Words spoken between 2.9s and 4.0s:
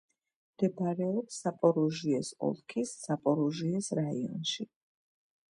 ზაპოროჟიეს